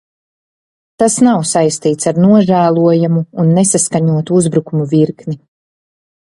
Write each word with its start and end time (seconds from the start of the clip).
Tas 1.03 1.17
nav 1.27 1.43
saistīts 1.49 2.09
ar 2.13 2.23
nožēlojamu 2.25 3.23
un 3.45 3.53
nesaskaņotu 3.61 4.41
uzbrukumu 4.43 4.91
virkni. 4.97 5.41